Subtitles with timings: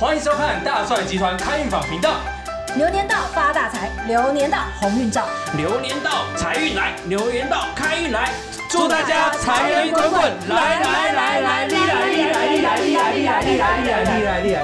[0.00, 2.14] 欢迎收看大帅集团开运坊频道。
[2.74, 5.26] 牛年到发大财，流年到鸿运照，
[5.58, 8.32] 流年到财运来，流年到开运来，
[8.66, 14.62] 祝大家财源滚滚，来来来来，厉害厉害厉害厉害厉害厉害厉害厉害厉害！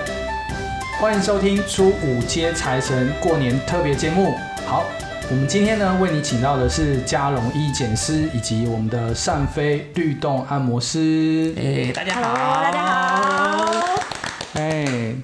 [0.99, 4.39] 欢迎收听初五接财神过年特别节目。
[4.67, 4.85] 好，
[5.29, 11.53] 我们今天呢为你请到的是嘉荣医检师以及我们的善飞律动按摩师。
[11.59, 13.66] 哎，大家好，大家好。
[14.67, 15.15] 哎，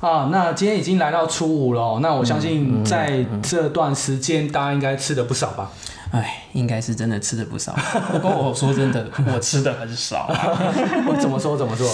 [0.00, 5.70] 啊，那今天已经来到初五了，那我相信在这段时间大家应该吃的不少吧？
[6.12, 7.76] 哎，应该是真的吃的不少。
[8.10, 10.56] 不过我说真的，我吃的很少啊。
[11.06, 11.86] 我怎么说怎么说？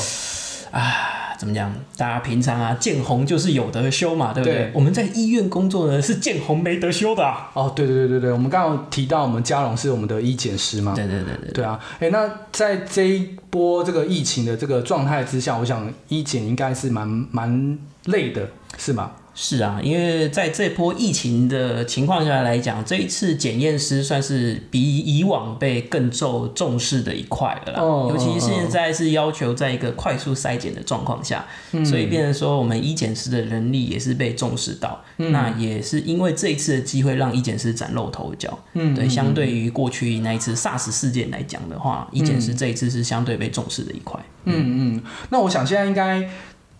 [0.71, 1.12] 啊，
[1.43, 1.75] 怎么讲？
[1.97, 4.59] 大家平常啊，见红就是有得修嘛，对不对？
[4.59, 7.51] 对我们在医院工作呢，是见红没得修的、啊。
[7.53, 10.95] 哦，对对对对对，我们刚刚有提到我们嘉荣是我们的医检师嘛？
[10.95, 19.11] 对对对对，对啊，哎，那在这一波这个疫情的这个状态之下，我想医检应该是蛮蛮累的，是吗？
[19.35, 27.81] 是啊，因为在这波疫情的情况下来讲，这一次检验师算是比以往被更受重视的一块了啦。
[27.81, 35.03] 哦尤其现在是要求在一个快速筛检的状况下，嗯所以变成说我们医检师的人力也是被重视到。
[35.17, 38.59] 嗯那也是因为这一次的机会，让医检师崭露头角。
[38.75, 44.21] 嗯对，相对于过去那一次 SARS 事件来讲的话，医检师这一次是相对被重视的一块。
[44.45, 46.29] 嗯嗯，那我想现在应该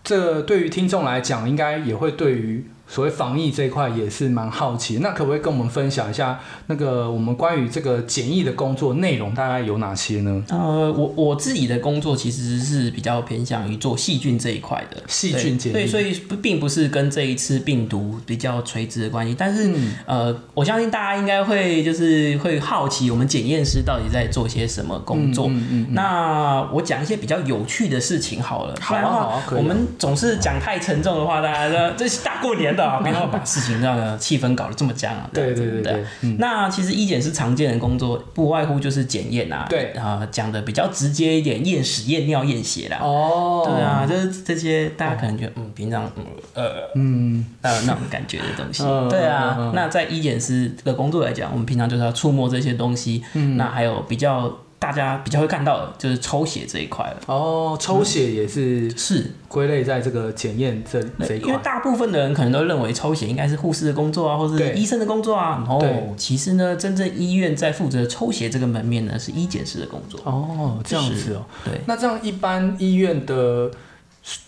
[0.03, 4.99] 这对于听众来讲，应该也会对于所谓防疫这一块也是蛮好奇。
[5.01, 10.43] 那可不可以跟我们分享一下那个我们关于这个检疫的工作内容大概有哪些呢？
[10.49, 25.47] 呃，我我自己的工作其实是比较偏向于做细菌这一块的，细菌检疫对，对，所以不并不是跟这一次病毒比较垂直的关系，但是、嗯呃，我相信大家应该会就是会好奇我们检验师到底在做些什么工作。
[25.47, 35.29] 嗯嗯嗯那我讲一些比较有趣的事情好了，好啊好啊我们总是讲太沉重的话，大家说这是大过年的、啊，不要把事情让个气氛搞得这么僵啊。
[35.33, 42.97] 对对对对嗯那其实医检是常见的工作，不外乎就是检验啊，对啊，讲的比较直接一点，验屎、验尿、验血啦。
[43.01, 46.63] 哦，对啊，就是这些大家可能觉得，嗯，平常嗯呃
[46.95, 49.07] 嗯，呃那种感觉的东西 嗯。
[49.09, 53.23] 对嗯啊嗯，那在医检师这个工作来讲，我们平常就是要触摸这些东西。
[53.33, 54.51] 嗯那还有比较
[54.83, 57.15] 大家比较会看到的，就是抽血这一块了。
[57.27, 61.59] 哦，抽血也是是，归类在这个检验这这一块因为。
[61.63, 65.63] 大部分的人可能都认为抽血应该是护士的工作啊，或对是医生的工作啊。
[65.65, 65.81] 然后，
[66.17, 70.19] 其实呢，真正医院在负责抽血这个门面呢，是医检师的工作。
[70.25, 71.45] 哦，这样子哦。
[71.63, 73.71] 对，那这样一般医院的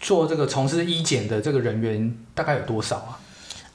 [0.01, 3.19] 做这个从事医检的这个人员大概有多少啊？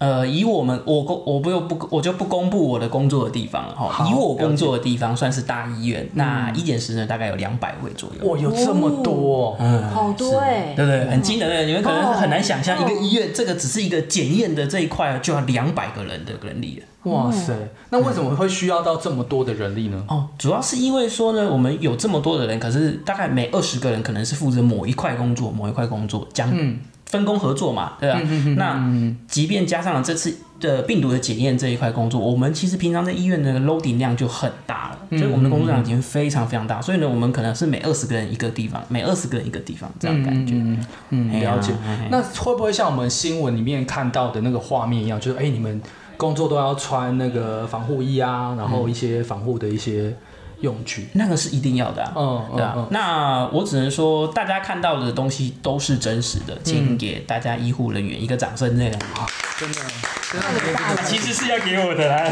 [0.00, 4.08] 呃，以我们我公我不不我就不公布我的工作的地方了哈。
[4.08, 8.26] 以我工作的地方算是大医院，那医检师呢大概有两百位左右。
[8.26, 9.54] 哇，有这么多、
[9.92, 11.04] 好多哎、对不对？
[11.10, 16.86] 很惊人的，你们可能哦很难想象，一个医院这个只是一个检验的这一块就要两百个人的人力了。
[17.10, 17.52] 哇塞！
[17.90, 20.02] 那为什么会需要到这么多的人力呢？
[20.08, 26.78] 哦，主要是因为说呢，我们有这么多的人，可是大概每二十个人可能是负责某一块工作，某一块工作讲嗯
[27.10, 28.20] 分工合作嘛，对吧、
[28.56, 28.80] 那
[29.26, 36.80] 即便加上了这次的病毒的检验这一块工作，我们其实平常在医院的 loading 量就很大了，所以我们的工作量已经非常非常大。
[36.80, 40.54] 所以呢，我们可能是每二十个人一个地方，每二十个人一个地方这样感觉。
[41.10, 42.08] 嗯了解哎。
[42.10, 45.82] 那会不会像我们新闻里面看到的那个画面一样，就是哎、你们
[46.16, 50.14] 工作都要穿那个防护衣啊，然后一些防护的一些
[50.60, 51.08] 用具？
[51.14, 52.12] 那个是一定要的、啊。
[52.16, 58.92] 嗯对啊嗯，那我只能说，大家看到的东西都是真实的，请给大家医护人员一个掌声，这样。
[59.58, 59.80] 真的，
[60.40, 62.24] 太伟大， 其实是要给我的啦。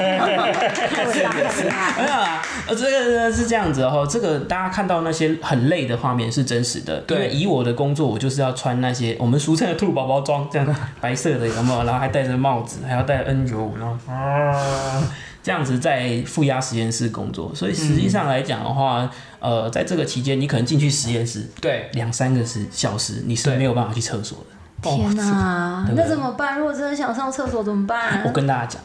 [1.98, 11.84] 没有啦，呃，这个呢是这样子哦，这个大家看到那些很累的画面是真实的，对因为以我的工作，我就是要穿那些我们俗称的兔宝宝装，这样白色的有没有？
[11.84, 15.02] 然后还戴着帽子，还要戴 N 九五，然后啊。
[15.42, 19.10] 这样子在负压实验室工作，所以实际上来讲的话，
[19.40, 24.44] 呃，在这个期间，你可能进去实验室对，两三个时小时，你是没有办法去厕所的。
[24.80, 26.56] 天哪，对不对那怎么办？
[26.56, 28.30] 如果真的想上厕所怎么办我？
[28.30, 28.80] 跟大家讲，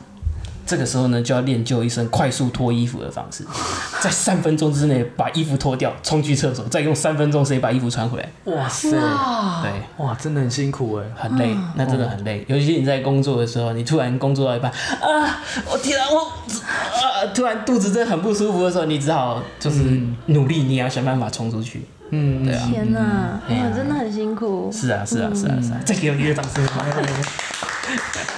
[0.65, 3.43] 这个时候呢，就要练就一身快速脱衣服的方式，
[4.01, 8.29] 在三分钟之内把衣服脱掉，冲去厕所，再用三分钟时间把衣服穿回来。
[8.53, 9.71] 哇塞，哇，对，
[10.05, 11.05] 哇，真的很辛苦哎。
[11.15, 12.45] 很累，那真的很累。
[12.47, 15.39] 尤其是你在工作的时候，你突然工作到一半，啊，
[15.69, 21.85] 我天啊，我啊，突然肚子真的很不舒服的时候，你只好就是努力，你也要想办法冲出去。
[22.11, 24.69] 嗯，对啊，天哪，嗯哇，真的很辛苦。
[24.71, 26.63] 是啊，是啊，是啊，是啊，再给我一个掌声。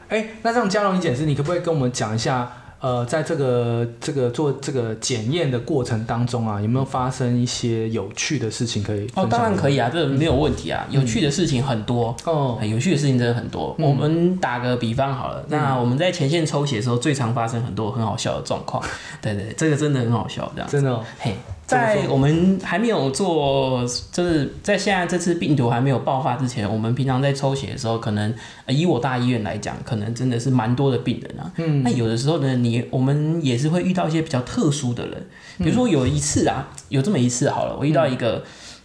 [0.08, 2.50] 哎，那这样嘉荣医检师，你可不可以跟我们讲一下？
[2.80, 9.04] 呃，在这个这个做这个检验的过程当中啊，有没有发生一些有趣的事情可以？
[9.16, 9.74] 哦，当然可以。
[9.74, 10.86] 以啊，这没有问题啊。
[10.88, 13.74] 有趣的事情很多，哦，很有趣的事情真的很多。
[13.78, 18.80] 嗯我们打个比方好了，那我们在前线抽血的时候，最常发生很多很好笑的状况。
[19.20, 20.70] 对对，这个真的很好笑，这样。
[20.70, 21.34] 真的哦、嘿，
[21.68, 28.34] 在我们还没有做，就是在现在这次病毒还没有爆发之前，我们平常在抽血的时候，可能、
[28.64, 31.52] 呃以我大医院来讲，可能真的是蛮多的病人啊。
[31.58, 35.26] 嗯那有的时候呢，你我们也是会遇到一些比较特殊的人，
[35.58, 38.42] 比如说有一次啊，有这么一次好了，我遇到一个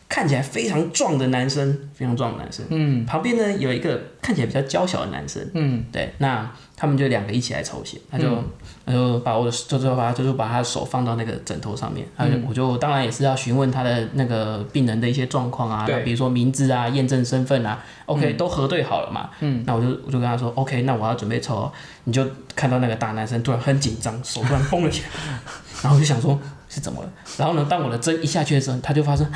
[0.10, 3.06] 看起来非常壮的男生，非常壮的男生，嗯。
[3.06, 5.84] 旁边呢有一个看起来比较娇小的男生，嗯。
[5.92, 8.44] 对，那他们就两个一起来抽血，他就、嗯。
[8.86, 12.46] 他就把我的就就把就是把他的手放到那个枕头上面，他就、嗯。
[12.48, 16.04] 我就当然也是要询问他的那个病人的一些状况啊，对。
[16.04, 21.56] 比如说名字啊、验证身份啊，OK、都核对好了嘛，嗯，那我就我就跟他说 OK，那我要准备抽。
[21.56, 21.72] 哦，
[22.04, 25.08] 你就看到那个大男生突然很紧张，手突然绷了起来，
[25.82, 26.38] 然后我就想说
[26.74, 29.32] 是怎么了，然后呢，当我的针一下去的时候，他就发生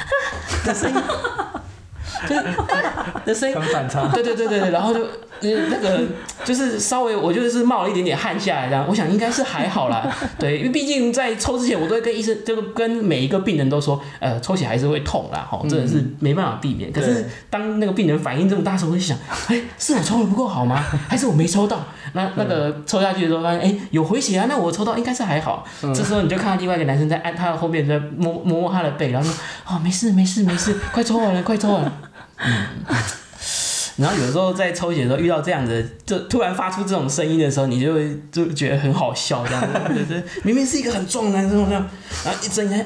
[0.66, 0.96] 的声音，
[2.28, 2.44] 就是
[3.26, 4.08] 的声音很反差。
[4.14, 6.02] 对对对对对，然后就呃那个
[6.44, 10.08] 就是稍微我就是冒了一点点汗下来，这样我想应该是还好啦，
[10.40, 16.92] 对，因为毕竟在抽之前，我都会跟医生，就是跟每一个病人都说，呃，抽血还是会痛啦，哈，真的是没办法避免。
[16.92, 19.18] 可是对当那个病人反应这么大的时候，我就想，
[19.48, 20.84] 哎，是我抽的不够好吗？
[21.08, 21.86] 还是我没抽到？
[22.14, 25.64] 那那个抽下去的时候发现，哎，有回血啊，那我抽到应该是还好。
[25.94, 29.36] 这时候你就看到另外一个男生在按他的后面在摸摸摸他的背，然后说，
[29.68, 31.94] 哦，没事没事没事，快抽完了，快抽完了。
[33.98, 39.62] 然后有时候在抽血的时候遇到这样的，就突然发出这种声音的时候，你就会就觉得很好笑，这样。
[39.62, 41.90] 子，对对，明明是一个很壮男生，这样，
[42.24, 42.86] 然后一睁开，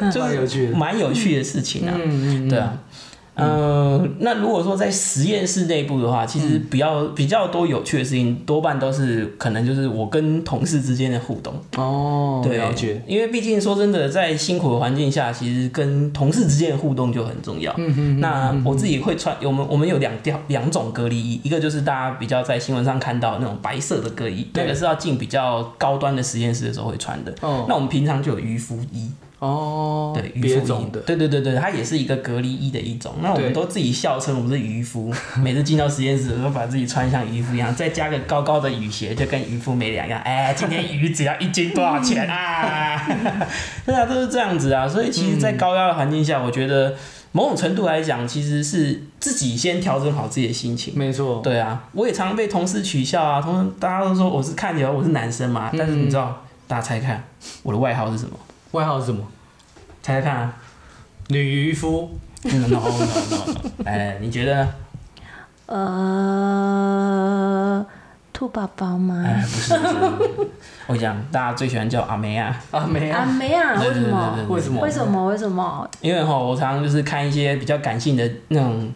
[0.10, 0.76] 就蛮有趣的。
[0.76, 2.48] 蛮有趣的事情啊，嗯嗯。
[2.48, 2.78] 对啊。
[3.34, 11.54] 嗯，那如果说在实验室内部的话，其实比较比较多有趣的事情，多半都是可能就是我跟同事之间的互动。
[11.76, 13.02] 哦，对，了解。
[13.06, 17.72] 因为毕竟说真的，在辛苦的环境下，其实跟同事之间的互动就很重要。
[17.78, 27.34] 嗯嗯那我自己会穿，我们我们有两条两种隔离衣，一个就是大家比较在新闻上看到那种白色的隔离衣，对那个是要进比较高端的实验室的时候会穿的。
[27.40, 29.10] 哦那我们平常就有渔夫衣，
[29.42, 33.12] 哦，对，渔夫衣别种的，对对对对，它也是一个隔离衣的一种。
[33.20, 35.12] 那我们都自己笑称我们是渔夫，
[35.42, 40.20] 每次进到实验室都把自己穿像渔夫一样，再加个高高的雨鞋，就跟渔夫没两样。
[40.20, 43.04] 哎，今天鱼只要一斤多少钱啊？
[43.84, 44.86] 对啊，都是这样子啊。
[44.86, 46.94] 所以其实，在高压的环境下，我觉得
[47.32, 50.94] 某种程度来讲，其实是自己先调整好自己的心情。
[50.96, 51.40] 没错。
[51.42, 57.24] 对啊，我也常被同事取笑啊，同事大家都说我是看起来我是男生嘛，但是你知道，大家猜看
[57.64, 58.36] 我的外号是什么？
[58.72, 59.26] 外号是什么？
[60.02, 60.52] 猜猜看啊！
[61.28, 61.38] 女
[61.68, 62.10] 渔夫。
[62.42, 64.74] no no no no，哎，你觉得呢？
[65.66, 65.76] 呃，
[68.32, 69.22] 兔宝宝吗？
[69.24, 70.50] 哎，不是不是，
[70.88, 74.80] 我讲大家最喜欢叫阿梅啊，阿梅啊，阿梅啊，为什么为什么？
[74.82, 75.24] 为什么？
[75.26, 75.88] 为什么？
[76.00, 78.92] 因为哈，我常常就是看一些比较感性的那种。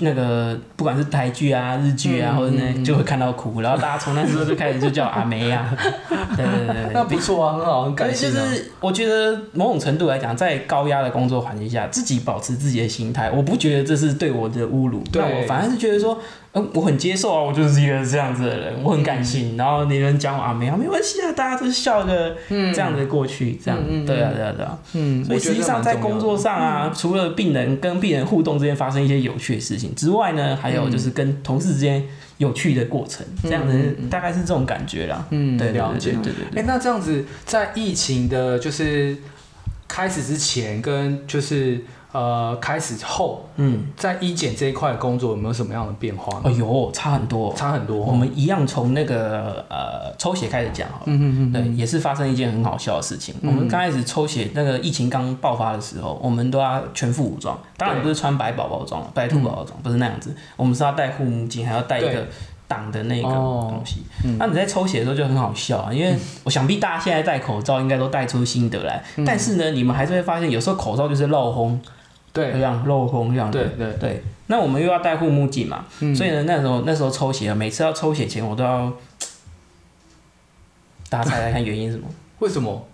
[0.00, 5.76] 那个不管是台剧啊、日剧啊，嗯或者那嗯就会看到哭，然后大家从那时候就开始就叫阿梅啊，
[6.36, 6.90] 对对对对。
[6.92, 8.30] 那不错啊，很好，很所以感谢啊。
[8.32, 15.02] 就是我觉得某种程度来讲，在高压的工作环境下，自己保持自己的心态，我不觉得这是对我的侮辱。
[15.12, 15.22] 对。
[15.22, 16.18] 那我反而是觉得说，
[16.54, 19.56] 嗯，我很接受啊，我就是一个这样子的人，我很感性。
[19.56, 24.78] 然后你们讲我啊，没有没关系啊，大家都笑个这样的过去，这样对啊对啊对啊。
[24.92, 32.00] 嗯，所以实际上在工作上啊，除了病人跟病人互动之间发生一些有趣的事情之外呢，还有就是跟同事之间
[32.38, 35.26] 有趣的过程，这样子大概是这种感觉啦。
[35.30, 36.22] 嗯，了解对。
[36.22, 39.16] 对对对哎、那这样子，在疫情的，就是
[39.88, 41.80] 开始之前，跟就是
[42.14, 46.40] 呃开始后，嗯，在医检这一块的工作有没有什么样的变化？
[46.44, 47.52] 哎呦，差很多。
[47.54, 48.06] 差很多哦。
[48.06, 51.02] 我们一样从那个呃抽血开始讲好了。
[51.06, 53.34] 嗯嗯嗯，对，也是发生一件很好笑的事情。
[53.42, 60.32] 我们刚开始抽血，那个疫情刚爆发的时候，我们都要全副武装，当然不是穿白宝宝装、白兔宝宝装，不是那样子。
[60.56, 62.26] 我们是要戴护目镜，还要戴一对个
[62.68, 64.04] 挡的那个哦东西。
[64.24, 71.78] 嗯那你在抽血的时候就很好笑啊，因为我想必大家现在戴口罩应该都戴出心得来，嗯但是呢，你们还是会发现有时候口罩就是漏风，
[72.34, 73.58] 这样镂空这样子。
[73.58, 78.92] 对对对，那我们又要戴护目镜嘛，嗯所以呢，那时候那时候抽血，每次要抽血前我都要，
[81.08, 82.08] 大家猜猜看原因是什么？
[82.40, 82.86] 为什么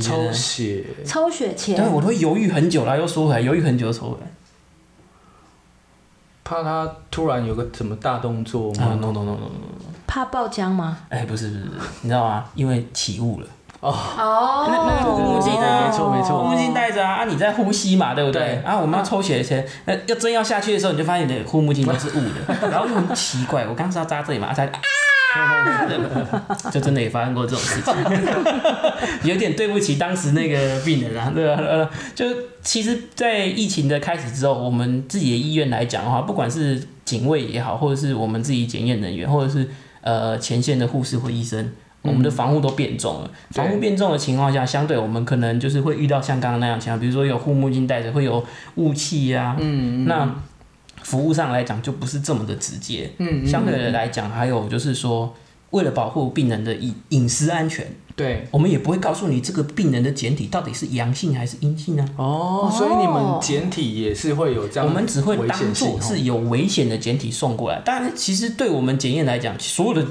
[0.00, 0.84] 抽血？
[1.06, 4.26] 抽血前对，我都会犹豫很久，然后又缩回来，犹豫很久又抽回来。
[6.42, 9.50] 怕他突然有个什么大动作啊吗？，no no no no no no，
[10.08, 10.98] 怕爆浆吗？
[11.08, 12.44] 哎，不是不是不是，你知道吗？
[12.56, 13.46] 因为起雾了。
[13.80, 16.42] 哦，那那个护目镜啊，没错没错。
[16.44, 18.42] 护目镜戴着啊，啊你在呼吸嘛，对不对？
[18.42, 18.62] 对。
[18.62, 24.54] 然后我们要抽血前，那要真要下去的时候，你就发现你的护目镜都是雾的， 然后就很奇怪，我刚刚是要扎这里嘛，啊！
[26.72, 27.94] 就真的也发生过这种事情，
[29.22, 31.54] 有点对不起当时那个病人啊，对吧？
[31.62, 32.26] 呃，就
[32.62, 39.68] 其实，在疫情的开始之后，我们自己的医院来讲的话，不管是警卫也好，或者是我们自己检验人员，或者是
[40.00, 41.72] 呃前线的护士或医生。
[42.02, 48.42] 我们的防护都变重了，对防护变重的情况下，相对我们可能就是会遇到像刚刚那样情况，比如说有护目镜戴着，会有
[48.76, 50.34] 雾气呀，嗯，那
[51.02, 55.34] 服务上来讲就不是这么的直接，嗯，相对的来讲，还有就是说，
[55.70, 70.06] 为了保护病人的隐隐私安全，对，我们也不会告诉你这个病人的检体到底是阳性还是阴性啊，哦，所以你们检体也是会有这样，我们只会危当做是有危险的检体送过来，当然其实对我们检验来讲，所有的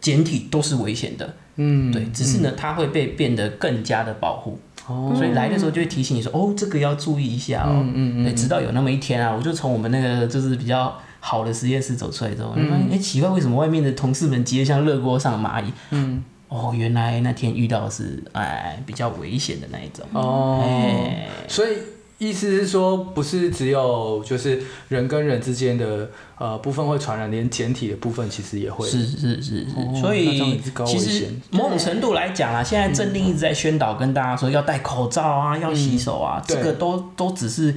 [0.00, 4.58] 检体都是危险的，嗯，对，只是呢，它会被变得更加的保护。
[4.86, 7.70] 哦，所以来的时候就会提醒你说，哦，这个要注意一下哦。
[7.74, 15.70] 嗯嗯嗯对，直到有那么一天啊，我就从我们那个就是比较好的实验室走出来之后，嗯发现哎，奇怪，为什么外面的同事们急得像热锅上的蚂蚁？
[15.90, 20.04] 嗯，哦，原来那天遇到的是哎比较危险的那一种。
[20.12, 21.76] 哦，哎，所以
[22.20, 28.86] 意思是说，不是只有就是人跟人之间的呃部分会传染，连简体的部分其实也会。
[28.86, 36.56] 是是是是，哦所以其实某种程度来讲啊，现在政令一直在宣导跟大家说要戴口罩啊，要洗手啊，对。
[36.58, 37.74] 这个都都只是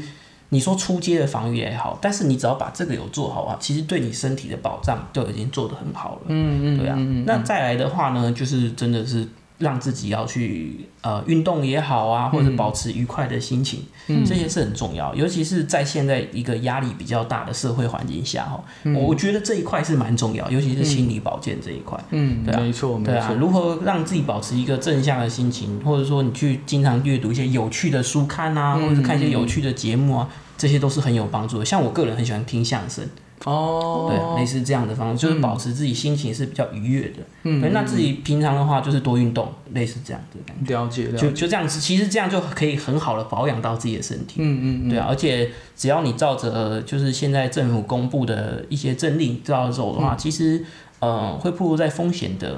[0.49, 6.21] 你说出街的防御也好，但是你只要把这个有做好啊，其实对你身体的保障就已经做得很好了。
[6.27, 9.25] 嗯嗯，对啊，那再来的话呢，就是真的是
[9.63, 15.15] 让自己要去呃运动也好啊，或者保持愉快的心情，嗯这些是很重要。
[15.15, 21.99] 尤其是在现在一个压力比较大的社会环境下哈，我觉得这一块是蛮重要，尤其是心理保健这一块。
[22.11, 31.65] 嗯，对啊没错没对啊，错，如何让自己保持一个正向的心情，或者说你去经常阅读一些有趣的书刊啊，或者是看一些有趣的节目啊，这些都是很有帮助的。
[31.65, 33.03] 像我个人很喜欢听相声，
[33.45, 37.17] 哦，对啊，类似这样的方式，就是保持自己心情是比较愉悦的。
[37.43, 40.73] 嗯，对，那自己平常的话就是多运动，类似这样的感觉。
[40.73, 44.35] 了解了解，就就这样子，其实这样就可以很好的保养到自己的身体。
[44.39, 50.63] 嗯嗯对啊，而且只要你照着呃就是现在政府公布的一些政令照着走的嗯话，其实
[50.99, 52.57] 呃会暴露在风险的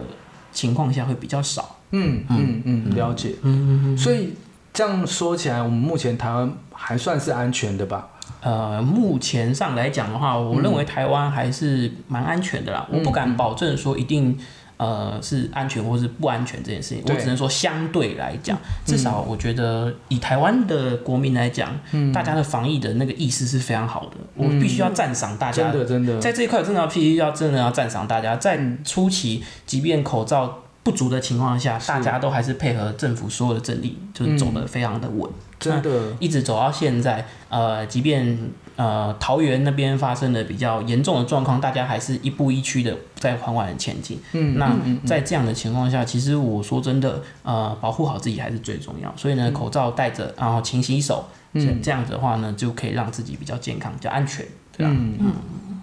[0.51, 1.77] 情况下会比较少。
[1.91, 4.33] 嗯嗯嗯，了解，嗯嗯，所以
[4.73, 8.09] 这样说起来，我们目前台湾还算是安全的吧？
[8.41, 12.87] 呃，目前上来讲的话，我认为台湾还是蛮安全的啦。
[12.91, 14.37] 我不敢保证说一定
[14.77, 21.71] 呃是安全或是不安全这件事情，我只能说相对来讲，至少我觉得以台湾的国民来讲，
[22.13, 24.17] 大家的防疫的那个意识是非常好的。
[24.35, 25.71] 我必须要赞赏大家。
[25.71, 35.27] 真的真的，在这一块，真的要必须要真的要赞赏大家，在初期，即便口罩不足的情况下，大家都还是配合政府所有的政令，就是走得非常的稳，
[35.59, 37.25] 真的，一直走到现在。
[37.49, 38.37] 呃，即便
[38.75, 44.19] 呃桃园那边发生了比较严重的状况，大家还是一步一趋的在缓缓的前进。
[44.33, 49.11] 嗯，那在这样的情况下，其实我说真的，呃，保护好自己还是最重要。
[49.17, 51.25] 所以呢，口罩戴着，然后勤洗手，
[51.55, 54.45] 这这样子的话呢，就可以让自己比较健康、比较安全，
[54.77, 54.91] 对啊。
[54.93, 55.33] 嗯，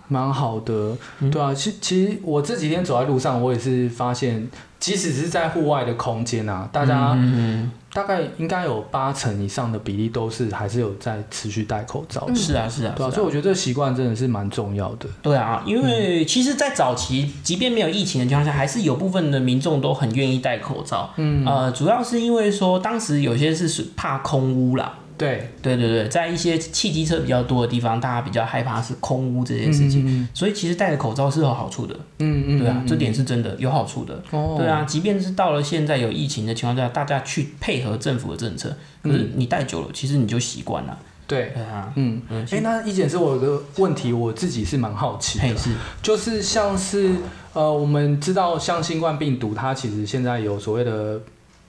[0.07, 0.97] 蛮好的，
[1.33, 4.47] 对啊，其其实我这几天走在路上，我也是发现，
[4.83, 15.07] 即使是在户外的空间啊，大家嗯，大概应该有八成以上的比例都是还是有在持续戴口罩的，是啊，是啊，对所以我觉得这个习惯真的是蛮重要的。
[15.23, 21.09] 对啊，因为其实，在早期，即便没有疫情的情况下，还是有部分的民众都很愿意戴口罩。
[21.17, 24.99] 嗯，呃，主要是因为说，当时有些是怕空污啦。
[25.23, 31.95] 对，对对对，在一些汽机车比较多的地方，大家比较害怕是空污这件事情，嗯所以其实戴着口罩是有好处的。
[32.19, 34.21] 嗯嗯，对啊，这点是真的有好处的。
[34.33, 40.99] 哦，对啊，即便是到了现在有疫情的情况下，大家去配合政府的政策，可是你戴久了，其实你就习惯了。
[41.25, 45.71] 对，对啊，嗯，嗯，哎、那一姐是我有个问题，我自己是蛮好奇的，是，
[46.03, 47.15] 就是像是
[47.53, 51.21] 呃，我们知道像新冠病毒，它其实现在有所谓的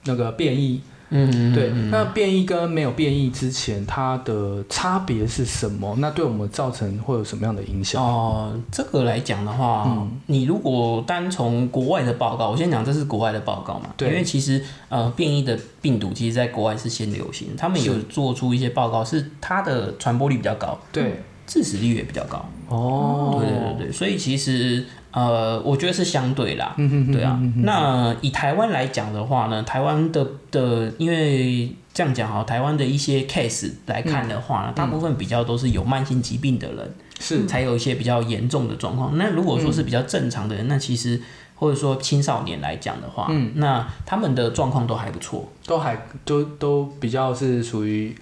[0.04, 0.82] 那个变异，
[1.16, 5.94] 嗯，对，嗯那变异跟没有变异之前，它的差别是什么？
[5.98, 8.02] 那对我们造成会有什么样的影响？
[8.02, 22.44] 哦，这个来讲的话，嗯你如果单从国外的报告，我先讲这是国外的报告嘛，对因为其实呃变异的病毒其实在国外是先流行，他们有做出一些报告，是它的传播率比较高，对，致死率也比较高。
[22.68, 27.40] 哦，对对对对，所以其实呃，我觉得是相对啦，嗯哼哼对啊。
[27.58, 36.94] 那以台湾来讲的话呢，台湾的的因为这样讲哈，台湾的一些 case 来看的话呢，大部分比较都是有慢性疾病的人。
[37.20, 39.16] 是，才有一些比较严重的状况。
[39.16, 41.18] 那如果说是比较正常的人，那其实
[41.54, 45.48] 或者说青少年来讲的话，嗯那他们的状况都还不错。
[45.64, 48.12] 都还都都比较是属于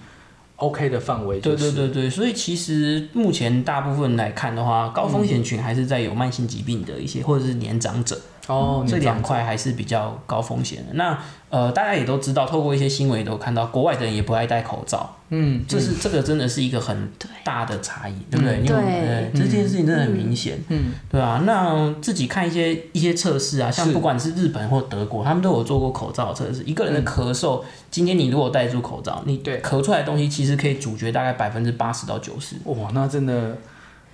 [0.63, 8.19] OK 的范围、对就是，对对对，所以其实目前大部分来看的话，高风险群还是在有慢性疾病的一些，或者是年长者。
[8.47, 10.93] 哦，这你两块还是比较高风险的。
[10.95, 11.17] 那
[11.49, 17.09] 呃，大家也都知道，透过一些新闻也都看到，国外的人也不爱戴口罩，嗯，这是这个真的是一个很
[17.43, 18.59] 大的差异，对不对？
[18.65, 21.43] 对这件事情真的很明显，嗯，对啊。
[21.45, 26.63] 那自己看一些一些测试啊，像不管是日本或德国，他们都有做过口罩测试。
[26.63, 32.55] 一个人的咳嗽，今天你如果戴住口罩，你对咳出来的东西其实可以阻绝大概百分之八十到九十。
[32.65, 33.55] 哇，那真的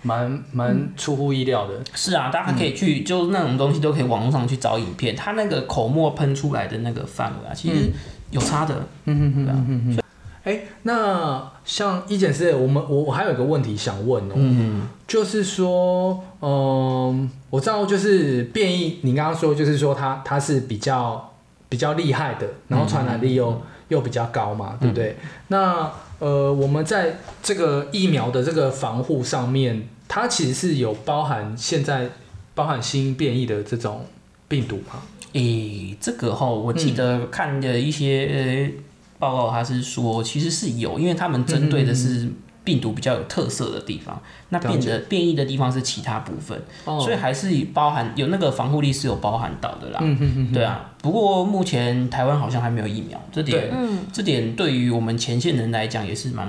[0.01, 7.91] 蛮蛮出乎意料的，是啊，大家可以去，就那种东西都可以网络上去找影片，它那个口沫喷出来的那个范围啊，其实
[8.31, 8.75] 有差的。
[9.05, 9.55] 嗯哼对啊。
[9.67, 9.99] 哼哼。
[10.45, 21.33] 哎，那像一检师，我们我我还有一个问题想问哦，嗯，就是说，嗯，我知道就是变异，你刚刚说就是说它它是比较
[21.67, 25.17] 比较厉害的，然后传染力又、又比较高嘛，对不对？
[25.49, 32.09] 那呃，我们在这个疫苗的这个防护上面，它其实是有包含现在
[32.53, 34.05] 包含新变异的这种
[34.47, 35.01] 病毒吗？
[35.33, 38.83] 诶、这个哈，我记得看的一些呃
[39.19, 42.29] 报告，它是说其实是有，因为他们针对的是
[42.69, 44.89] 病毒比较有特色的地方，那变了解。
[44.91, 46.99] 的变异的地方是其他部分，哦。
[46.99, 49.99] 所以还是包含有那个防护力是有包含到的啦。
[50.03, 56.47] 嗯哼哼，对啊，不过目前台湾好像还没有疫苗，这点嗯，这点对于我们前线人来讲也是蛮。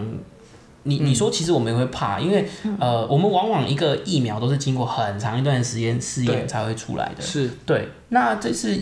[0.82, 2.46] 你你说，其实我们也会怕，因为
[2.78, 7.22] 呃，我们往往一个疫苗都是经过很长一段时间试验才会出来的。
[7.22, 8.78] 是，对，那这次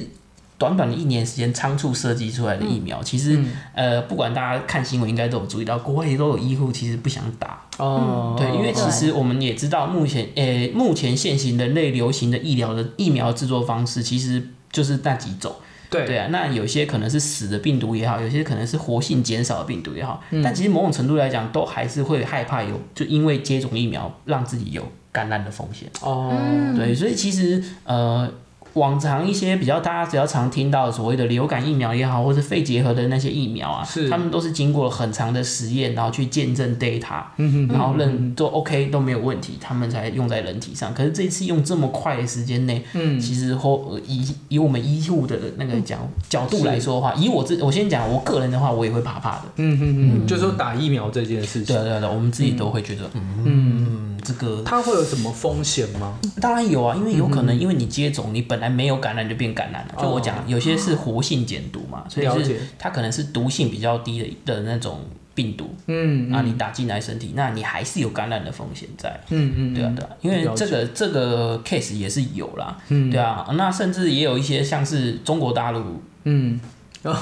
[0.59, 3.47] 短短的一年时间仓促设计出来的疫苗，其实、嗯。
[3.73, 7.63] 呃，不管大家看新闻应该都有注意到，国外也都有医护其实不想打。
[7.79, 15.55] 哦，对，因为其实我们也知道，目前呃目前现行人类流行的疫疗的疫苗制作方式，其实就是那几种。
[15.89, 16.05] 对。
[16.05, 20.43] 对啊，那有些可能是死的病毒也好，有些可能是活性减少的病毒也好，嗯。
[20.43, 25.89] 但其实某种程度来讲，都还是会害怕有就因为接种疫苗让自己有感染的风险。
[26.01, 26.33] 哦，
[26.77, 28.29] 对，所以其实呃，
[28.75, 34.09] 往常一些比较大家比较常听到所谓的流感疫苗也好，或是肺结核的那些疫苗啊，是。
[34.09, 40.93] 他们都是经过了很长的实验，然后去见证 data，嗯哼然后认都 OK 都没有问题，他们才用在人体上。
[40.95, 45.97] 可是这一次用这么快的时间内，嗯，其实后呃以以我们医护的那个角
[46.29, 49.45] 角度来说的话，以我自我先讲我个人的话，我也会怕怕的。
[49.57, 51.75] 嗯哼哼，就说打疫苗这件事情。
[51.75, 53.11] 对啊，对啊，对啊，我们自己都会觉得，
[53.45, 56.15] 嗯，这个它会有什么风险吗？
[56.41, 59.95] 当然有啊，因为有可能因为你接种，你本来没有感染就变感染了。
[60.01, 65.01] 就我讲，有些是活性减毒嘛，所以是它可能是毒性比较低的的那种
[65.35, 69.21] 病毒，嗯那你打进来身体，那你还是有感染的风险在。
[69.31, 73.11] 嗯嗯，对啊，对啊，因为这个这个 case 也是有啦，嗯。
[73.11, 76.61] 对啊，那甚至也有一些像是中国大陆，嗯，
[77.05, 77.17] 哦，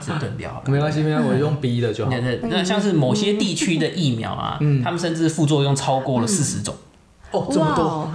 [0.00, 0.70] 这等标好了。
[0.70, 2.10] 没关系，没关系，我用 B 的就好。
[2.10, 2.20] 那。
[2.20, 4.82] 那那像是某些地区的疫苗啊，嗯。
[4.82, 6.74] 他们甚至副作用超过了四十种。
[7.32, 8.12] 哦，这么多，哇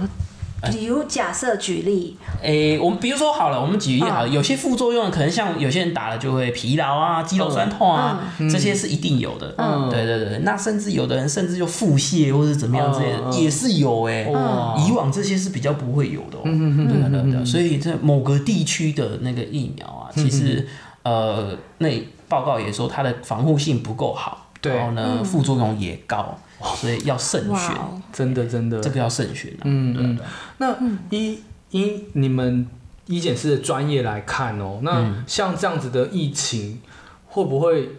[0.72, 9.54] 比如假设举例，诶、我们比如说好了，我们举例好了，有些副作用可能像有些人打了就会疲劳啊、肌肉酸痛啊，这些是一定有的。
[9.58, 9.90] 嗯。
[9.90, 16.42] 对对对，那甚至有的人甚至就腹泻或者怎么样之类的，也是有诶、哇以往这些是比较不会有的、哦。
[16.44, 17.40] 嗯嗯对啊对啊对。
[17.40, 20.66] 啊，所以这某个地区的那个疫苗啊，其实
[21.02, 21.88] 呃，那
[22.28, 26.38] 报告也说它的防护性不够好，对然后呢副作用也高，
[26.76, 27.74] 所以要慎选，
[28.12, 28.80] 真的真的。
[28.80, 29.62] 这，个要慎选啊。
[29.64, 30.16] 嗯嗯。
[30.16, 30.24] 对
[30.58, 30.76] 那
[31.10, 31.38] 依
[31.70, 32.66] 依你们
[33.06, 35.24] 医检师的专业来看哦，那嗯。
[35.26, 36.80] 像这样子的疫情，
[37.28, 37.90] 会不会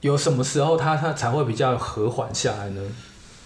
[0.00, 2.80] 有什么时候它它才会比较和缓下来呢？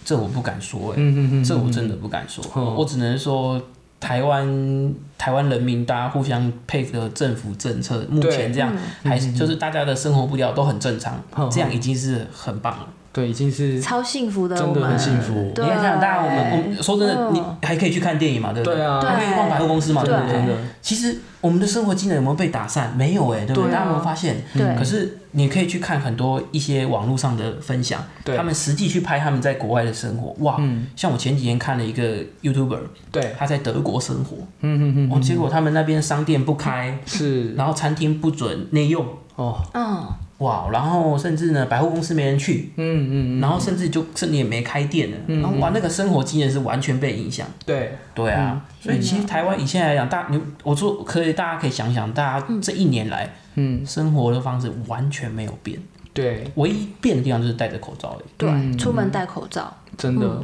[0.05, 2.75] 这我不敢说哎、嗯嗯嗯，这我真的不敢说，嗯。
[2.75, 3.61] 我只能说
[4.03, 8.69] 台湾台湾人民大家互相配合政府政策，目前这样
[9.05, 12.87] 还是就是大家的生活步调都很正常嗯，这样已经是很棒了。
[13.13, 15.53] 对，已经是超幸福的，真的很幸福。
[15.55, 17.33] 你看，像大家我们我们说真的，嗯。
[17.33, 18.83] 你还可以去看电影嘛，对不对？
[18.83, 18.99] 啊。
[18.99, 20.13] 还可以逛百货公司嘛，对。
[20.13, 20.55] 不对？
[20.81, 22.95] 其实我们的生活技能有没有被打散？
[22.95, 23.69] 没有哎、对不对？
[23.69, 23.73] 对啊。
[23.73, 24.37] 大家有没有发现？
[24.53, 24.75] 对。
[24.77, 28.37] 可是你可以去看很多一些网络上的分享，对。
[28.37, 30.55] 他们实际去拍他们在国外的生活，哇！
[30.59, 30.87] 嗯。
[30.95, 32.79] 像我前几天看了一个 YouTuber，
[33.11, 37.53] 对，他在德国生活，嗯嗯哦，结果他们那边商店不开，是。
[37.55, 40.01] 然后餐厅不准内用，哦，嗯，
[40.37, 40.69] 哇！
[40.71, 47.45] 然后甚至呢，百货公司没人去，嗯嗯嗯，然后甚至就甚至也没开店了，然后哇，那个生活经验是完全被影响。
[47.65, 55.79] 对，对啊，所以其实台湾以现在来讲，大你我说可以，大家可以想想，大家这一年来嗯，生活的方式完全没有变。
[56.13, 58.77] 对，唯一变的地方就是戴着口罩而已，对，嗯。
[58.77, 60.43] 出门戴口罩，真的，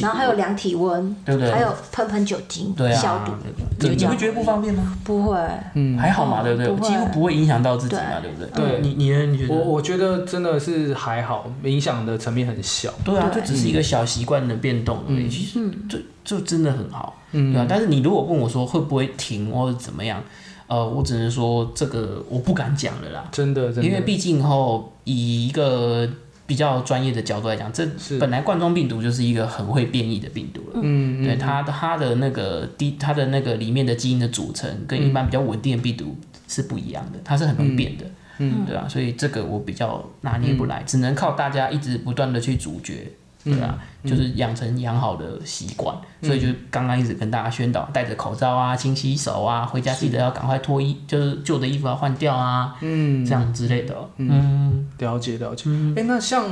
[0.00, 1.50] 然后还有量体温，对不对？
[1.50, 3.32] 还有喷喷酒精对啊，消毒，
[3.80, 4.96] 你会觉得不方便吗？
[5.04, 5.38] 不会，
[5.74, 6.68] 嗯，还好嘛，对不对？
[6.72, 8.30] 不几乎不会影响到自己嘛，对。
[8.32, 8.70] 对不对？
[8.70, 8.80] 对。
[8.80, 9.26] 你你呢？
[9.26, 9.54] 你觉得？
[9.54, 12.92] 我我觉得真的是还好，影响的层面很小。
[13.04, 13.40] 对啊，对。
[13.40, 17.52] 就只是一个小习惯的变动而已，其实就就真的很好，嗯。
[17.52, 17.66] 对啊。
[17.68, 20.22] 但是你如果问我说会不会停或者怎么样，
[20.66, 26.08] 呃，我只能说这个我不敢讲了啦，真的，真的，因为毕竟后以一个
[26.50, 27.86] 比较专业的角度来讲，这
[28.18, 30.80] 本来冠状病毒就是一个很会变异的病毒了。
[30.82, 31.38] 嗯，对嗯。
[31.38, 36.16] 它它的那个低它的那个里面的基因的组成跟一般比较稳定的病毒
[36.48, 38.04] 是不一样的，它是很容易变的，
[38.38, 43.06] 嗯，对啊，所以这个我比较拿捏不来，只能靠大家一直不断的去阻绝，
[43.42, 55.70] 对啊，就是养成养好的习惯，所以就刚刚一直跟大家宣导，戴着口罩啊，勤洗手啊，回家记得要赶快脱衣，就是旧的衣服要换掉啊，嗯，这样之类的，嗯，了解了解。
[55.96, 56.44] 哎、那像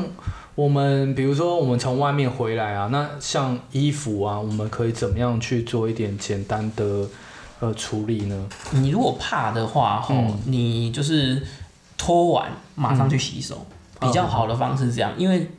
[0.55, 7.07] 我们，比如说我们从外面回来啊，那像衣服啊，我们可以怎么样去做一点简单的
[7.61, 8.49] 呃处理呢？
[8.73, 10.39] 你如果怕的话，吼，嗯。
[10.47, 11.43] 你就是
[11.99, 13.67] 脱完马上去洗手，
[14.01, 15.51] 比较好的方式是这样，因为。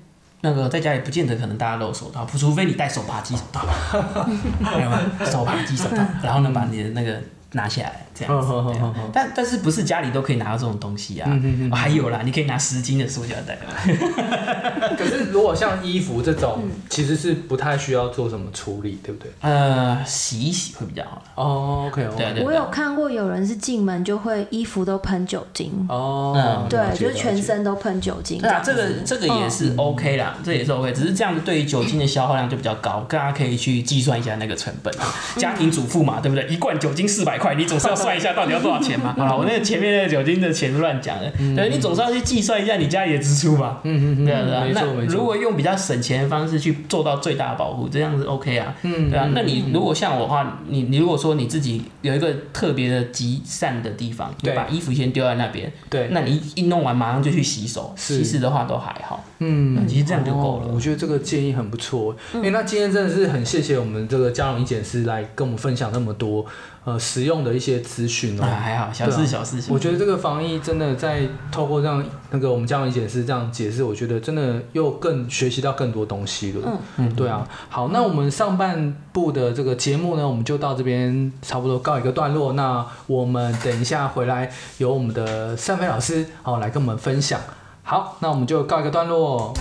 [0.42, 3.66] 那个在家也不见得可能大家都有手套，除非你戴手扒鸡手套，
[4.60, 5.00] 没有吗？
[5.26, 7.22] 手扒鸡手套，然后呢把你的那个
[7.54, 8.48] 拿下来，这样子。
[8.52, 11.30] 嗯对啊但但是不是家里都可以拿到这种东西啊？
[11.72, 13.58] 哦还有啦，你可以拿十斤的塑胶袋。
[14.98, 19.32] 可是如果像衣服这种，其实是不太需要做什么处理，对不对？
[19.42, 21.24] 呃，洗一洗会比较好。
[21.36, 27.40] 哦，OK，哦对对我有看过有人是进门就会衣服都喷酒精，哦，嗯对就是全。
[27.40, 28.38] 身都喷酒精。
[28.42, 35.08] 对啊，这个这个也是 OK 啦，这也是 OK，只是这样子对于酒精的消耗量就比较高，大家可以去计算一下那个成本啊。
[35.40, 36.46] 家庭主妇嘛，对不对？
[36.50, 39.14] 一罐酒精四百块，你总是要算一下到底要多少钱嘛。
[39.18, 43.82] 好了，我那个前面那个酒精的钱是乱讲的，对，你总是要去计算一下你家里的支出吧。
[43.84, 44.68] 嗯嗯嗯，对啊，对啊。
[44.74, 48.74] 那如果用比较省钱的方式去做到最大的保护，这样子 OK 啊。
[48.84, 59.86] 嗯对啊，那你如果像我的话，你你如果说你自己有一个特别的集散的地方，你对把衣服先丢在那边，对，那你一一弄完马上就去洗手，其实的话都还好，嗯。
[59.88, 60.68] 其实这样就够了。
[60.68, 62.16] 哦我觉得这个建议很不错。
[62.34, 66.46] 哎、那今天真的是很谢谢我们这个嘉荣医检师来跟我们分享那么多
[66.90, 68.44] 呃实用的一些资讯哦。
[68.44, 69.62] 啊，还好，小事小事。
[69.70, 76.62] 我觉得这个防疫真的在透过这样那个我们嘉文解释这样解释，我觉得真的又更学习到更多东西了。
[76.66, 77.48] 嗯嗯对啊。
[77.70, 82.54] 好，那我们上半部的这个节目呢，我们就到这边差不多告一个段落。
[82.54, 87.40] 那我们等一下回来由我们的善飞老师好、来跟我们分享。
[87.84, 89.54] 好，那我们就告一个段落。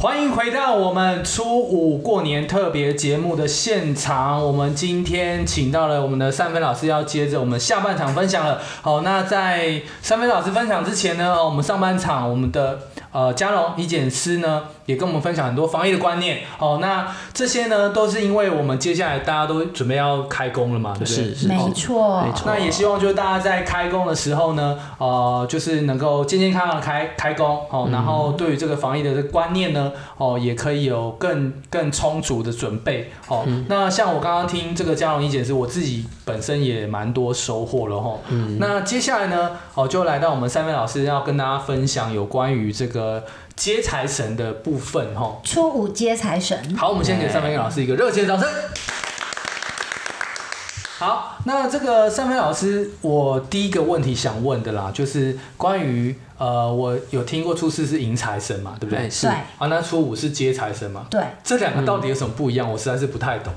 [0.00, 4.40] 欢迎回到我们初五过年特别节目的现场。
[4.40, 8.60] 我们今天请到了我们的三飞老师，要接着我们下半场分享了。
[8.80, 12.78] 好，那在三分老师分享之前呢，我们上半场我们的
[13.10, 16.38] 呃嘉龙、李简师呢，也跟我们分享很多防疫的观念。
[16.58, 21.14] 哦，那这些呢，都是因为我们接下来大家都准备要开工了嘛，对不对？
[21.14, 33.44] 是是没错，没错那也希望就是大家在开工的时候呢，呃，就是能够健健康康的开开工哦，然后对于这个防疫的这个观念呢，哦，也可以有更更充足的准备哦。
[33.68, 38.14] 那像我刚刚听这个嘉荣医检师，我自己本身也蛮多收获了哈。
[38.58, 43.22] 那接下来呢，哦，就来到我们三位老师要跟大家分享有关于这个
[43.58, 45.40] 接财神的部分哈。
[45.42, 48.48] 初五接财神，好，我们先给三飞老师一个热情的掌声。
[50.98, 59.04] 好，那这个三飞老师，我第一个问题想问的啦，就是关于呃，我有听过初四是迎财神嘛，对不对？
[59.04, 61.06] 对是啊，那初五是接财神嘛？
[61.10, 62.70] 对，这两个到底有什么不一样？
[62.70, 63.52] 我实在是不太懂。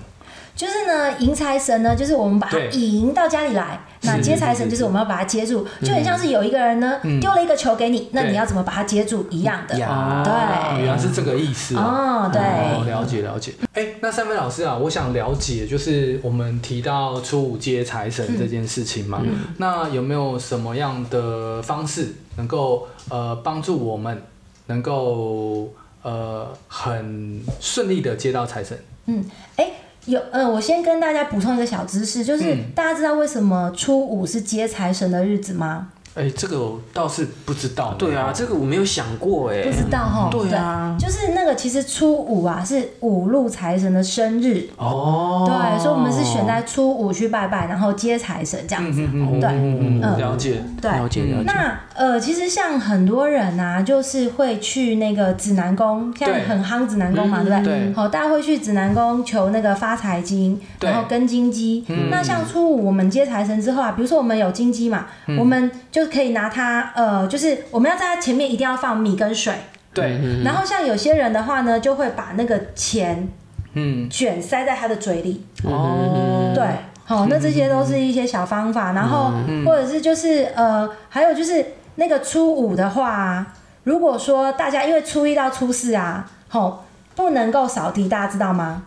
[0.55, 2.69] 就是呢，迎财神呢，就是我们把它对。
[2.69, 7.19] 迎到家里来；那接财神就是我们要把它接住，就很像是有一个人呢嗯。
[7.19, 9.25] 丢了一个球给你，那你要怎么把它接住？
[9.29, 9.79] 一样的。
[9.79, 10.21] 呀。
[10.23, 10.83] 对。
[10.83, 12.41] 原来是这个意思哦，对，
[12.89, 13.53] 了解了解。
[13.73, 19.21] 哎、那三位老师啊，我想了解，就是我们提到初五接财神这件事情嘛，
[19.57, 24.21] 那有没有什么样的方式能够呃帮助我们
[24.67, 28.77] 能够呃很顺利的接到财神？
[29.07, 29.71] 嗯，哎。
[30.05, 35.89] 有，呃，我先跟大家补充一个小知识，就是嗯大家知道为什么初五是接财神的日子吗？
[36.13, 37.95] 哎、这个我倒是不知道呢。
[37.97, 39.61] 对啊，这个我没有想过哎。
[39.63, 40.29] 不知道哈？
[40.31, 48.99] 对啊就是那个其实初五啊是五路财神的生日，哦，对，所以我们是选在初五去拜拜，然后接财神这样子。
[48.99, 50.61] 对，嗯，嗯了解。
[50.81, 50.91] 对。
[50.91, 51.43] 了解了解。
[51.45, 57.79] 那呃，其实像很多人啊，就是会去那个指南宫，现在很夯指南宫嘛，嗯对不对？
[57.85, 61.85] 对好，大家会去指南宫求那个发财金，然后跟金鸡。
[61.87, 65.05] 嗯那像初五我们接财神之后啊，比如说我们有金鸡嘛，
[65.39, 69.53] 我们就就可以拿它，呃，就是我们要在它前面一定要放米跟水。
[69.93, 73.27] 对，然后像有些人的话呢，就会把那个钱
[73.73, 75.45] 嗯，卷塞在他的嘴里。
[75.63, 76.65] 哦，对，
[77.05, 79.31] 好，那这些都是一些小方法，然后
[79.65, 81.63] 或者是就是呃，还有就是
[81.95, 83.45] 那个初五的话，
[83.83, 86.83] 如果说大家因为初一到初四啊，吼
[87.13, 88.83] 不能够扫地，大家知道吗？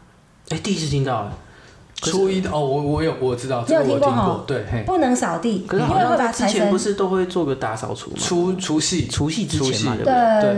[0.48, 1.33] 哎，第一次听到了。
[1.96, 8.16] 初一的哦，我我有我知道，这个我听过对，不能扫地，可是好像在之前不是都会做个大扫除吗？
[8.18, 10.14] 除除夕，除夕之前嘛，对不对？
[10.42, 10.54] 对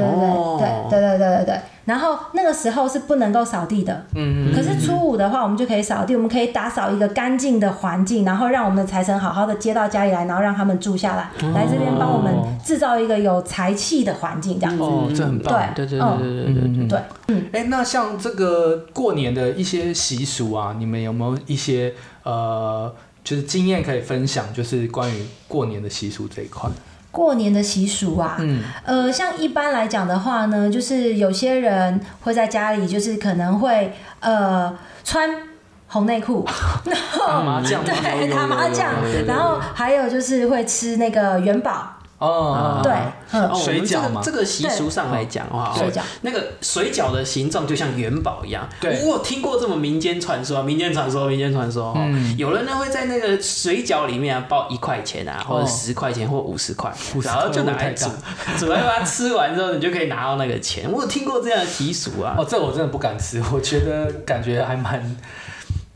[0.91, 1.61] 对对对对对。
[1.87, 14.83] 然后那个时候是不能够扫地的，嗯嗯可是初五的话，我们就可以扫地，我们可以打扫一个干净的环境，然后让我们的财神好好的接到家里来，然后让他们住下来，来这边帮我们制造一个有财气的环境，这样子。
[14.83, 15.73] 哦，这很棒。
[15.75, 16.89] 对对对对对对对。
[16.89, 21.95] 对，嗯，哎，那像这个过年的一些习俗啊，你们有没有一些
[22.25, 24.53] 呃，就是经验可以分享？
[24.53, 26.69] 就是关于过年的习俗这一块。
[27.17, 34.71] 过年的习俗啊，嗯，呃，像一般来讲的话呢，就是有些人会在家里，就是可能会呃
[35.03, 35.31] 穿
[35.89, 36.47] 红内裤，
[36.85, 37.83] 然后打麻将？
[37.83, 38.93] 对打麻将
[39.27, 42.93] 然后还有就是会吃那个元宝，哦，对，
[43.63, 44.23] 水饺嘛。
[44.25, 46.01] 这个习俗上来讲的话，水饺。
[46.23, 48.67] 那个水饺的形状就像元宝一样。
[48.81, 49.03] 对。
[49.03, 51.93] 我有听过这么民间传说，民间传说，民间传说。
[51.97, 52.35] 嗯。
[52.39, 56.91] 有人呢会在那个水饺里面啊包一块钱啊，或者十块钱或五十块，
[57.23, 58.07] 然后就拿来煮。
[58.59, 60.91] 煮完把它吃完之后，你就可以拿到那个钱。
[60.91, 62.35] 我有听过这样的习俗啊。
[62.39, 65.17] 哦，这我真的不敢吃，我觉得感觉还蛮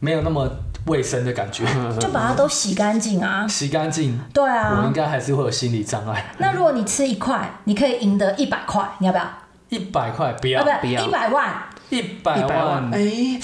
[0.00, 0.46] 没有那么
[0.86, 1.64] 卫生的感觉。
[2.00, 3.46] 就把它都洗干净啊。
[3.48, 6.32] 洗干净，对啊我啊应，该还是会有心理障碍。
[6.38, 9.24] 那如果你吃一块，你可以赢得一百块，你要不要？
[9.68, 11.54] 一百块不啊，要，不不要一百万，
[11.90, 13.38] 一百万，万哎，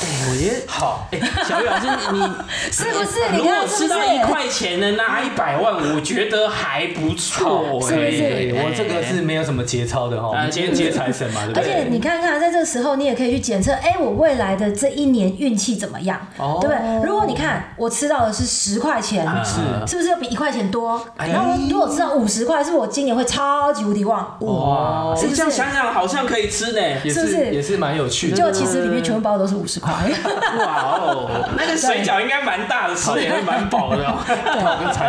[0.00, 2.24] 哎，我觉得好，哎，小玉老师，你你
[2.72, 3.36] 是不是？
[3.36, 4.18] 如你看是不果吃到一？
[4.22, 10.28] 块钱能拿一百万，我觉得还不错、 是不是对我这个是没有什么节操的哈。
[10.28, 11.84] 我们今天接财神嘛，对不而且？
[11.90, 17.02] 你看看，在这个时候，你也可以去检测，哎，我未来的这一年运气怎么样，哦对不对？
[17.04, 21.04] 如果你看我吃到的是十块钱，是是不是要比一块钱多？
[21.16, 24.36] 哎然后如果吃到五十块，是不是我今年会超级无敌旺？
[24.40, 26.80] 哇，是不是这样想想好像可以吃呢。
[27.04, 28.36] 也是不是也是蛮有趣的。
[28.36, 29.92] 就其实里面全部包的都是五十块，
[30.64, 33.98] 哇哦，那个水饺应该蛮大的，吃也会蛮饱的。
[34.24, 34.34] 对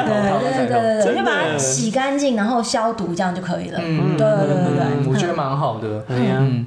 [0.04, 3.80] 对对对对，真的就把它洗干净，然后消毒，这样就可以了。
[3.82, 6.00] 嗯对对对我觉得蛮好的。
[6.02, 6.66] 对呀嗯，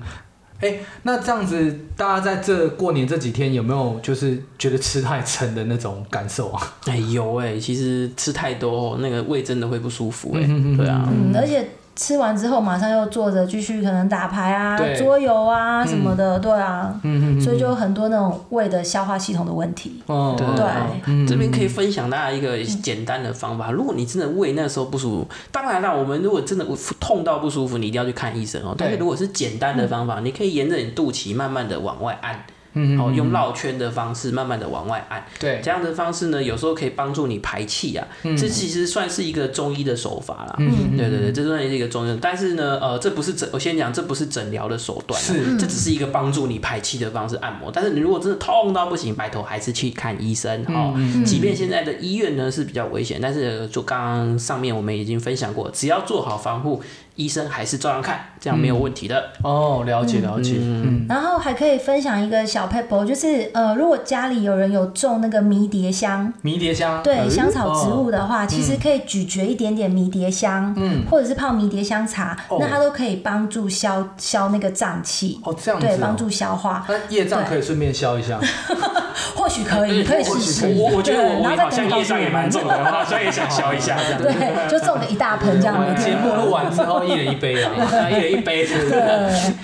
[0.60, 6.62] 哎，那这样子，大家在这过年这几天有没有就是觉得吃太撑的那种感受啊？
[6.86, 10.40] 哎有哎，其实吃太多那个胃真的会不舒服哎。
[10.76, 20.02] 对啊，嗯，而且吃完之后马上又坐着继续可能打牌啊对、桌游啊什么的，对啊，嗯嗯所以就有很多那种胃的消化系统的问题。
[20.06, 20.46] 哦，对。
[20.46, 20.66] 对
[21.06, 23.70] 嗯这边可以分享大家一个简单的方法。
[23.70, 26.66] 如果你真的胃那时候不舒服，当然了，我们如果真的
[27.00, 28.74] 痛到不舒服，你一定要去看医生哦。
[28.76, 32.44] 但是如果是简单的方法，你可以沿着你肚脐慢慢的往外按，
[32.76, 35.26] 嗯哦，用绕圈的方式慢慢的往外按。
[35.40, 38.06] 对这样的方式呢，有时候可以帮助你排气啊。
[38.22, 40.54] 这其实算是一个中医的手法啦。
[40.58, 47.70] 嗯对对对，这算是一个中医，但是呢，呃，这不是诊，我先讲，这不是诊疗的手段、啊，是这只是一个帮助你排气的方式按摩。
[47.72, 50.92] 但是你如果真的痛到不行，拜托还是去看医生哦。
[50.96, 56.82] 嗯即便现在的医院呢是比较危险，但是呃就刚刚上面我们已经分享过，只要做好防护，
[57.16, 59.30] 医生还是照样看，这样没有问题的。
[59.42, 72.58] 哦，了解了解，嗯，然后还可以分享一个小 pebble，就是呃，如果家里有人有种那个迷迭香，迷迭香，对香草植物哦，的话，其实可以咀嚼一点点迷迭香，嗯，或者是泡迷迭香茶，哦。
[72.60, 76.84] 那它都可以帮助消消那个胀气，哦这样子哦，对，帮助消化。
[76.88, 78.38] 那业障可以顺便消一下，
[79.34, 80.74] 或许可以，可以试试。
[80.76, 84.20] 我我觉得我对然后再我好像业障也蛮重的，我好像也想消一下这样。
[84.22, 88.90] 对，就种个一大盆这样，节目录完之后一人一杯啊，啊， 一人一杯，是不是？
[88.90, 89.00] 对，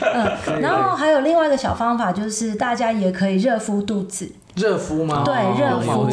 [0.00, 5.22] 嗯，然后还有另外一个小方法，就是大家也可以热敷肚子，热敷吗？
[5.24, 6.06] 对哦热敷。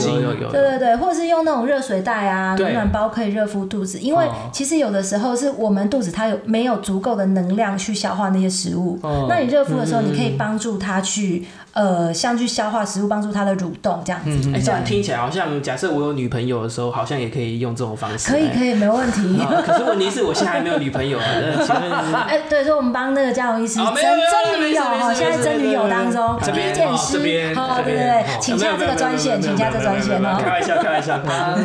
[0.52, 4.32] 对对对，或者是用那种热水袋啊、暖暖包可以热敷肚子，因为哦。
[4.52, 9.28] 其实有的时候是我们肚子它有没有足够的能量去消化那些食物，哦。
[9.30, 14.52] 那你热敷的时候，你可以帮助它去呃，像去消化食物，帮助它的蠕动这样子。
[14.54, 18.32] 哎，这样听起来好像，假设我有女朋友的时候，好像也可以用这种方式。
[18.32, 19.40] 可以可以，没问题。
[19.42, 27.14] 啊可是问题是我现在还没有女朋友， 呃请问哎，对，所以我们帮那个嘉荣医师征啊没有没有征女友哈，现在真女友当中，这边哦一件师。
[27.14, 30.38] 这边，好，对对对，请下这个专线，请下这专线哦。
[30.42, 31.56] 开玩笑，开玩笑，他